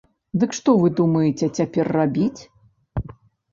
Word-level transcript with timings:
Дык 0.43 0.55
што 0.59 0.73
вы 0.83 0.91
думаеце 0.99 1.51
цяпер 1.57 1.93
рабіць? 1.99 2.41